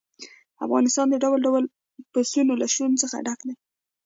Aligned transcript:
افغانستان 0.65 1.07
د 1.09 1.15
ډول 1.23 1.39
ډول 1.47 1.63
پسونو 2.11 2.53
له 2.61 2.67
شتون 2.73 2.91
څخه 3.01 3.15
ډک 3.25 3.39
دی. 3.47 3.55